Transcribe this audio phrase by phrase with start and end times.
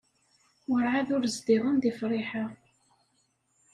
[0.69, 2.45] Werɛad ur zdiɣen deg Friḥa.